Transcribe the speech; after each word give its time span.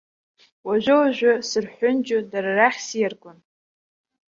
Уажәы-уажәы 0.67 1.31
сырҳәынҷо, 1.49 2.17
дара 2.31 2.51
рахь 2.59 2.79
сиаргон. 2.87 3.37